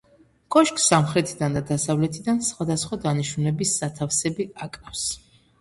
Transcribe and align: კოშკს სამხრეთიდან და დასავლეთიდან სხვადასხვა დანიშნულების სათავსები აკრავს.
კოშკს 0.53 0.85
სამხრეთიდან 0.91 1.57
და 1.57 1.61
დასავლეთიდან 1.73 2.41
სხვადასხვა 2.47 3.01
დანიშნულების 3.05 3.77
სათავსები 3.83 4.49
აკრავს. 4.69 5.07